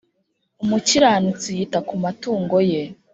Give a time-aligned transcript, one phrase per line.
[0.63, 2.81] umukiranutsi yita ku matungo ye,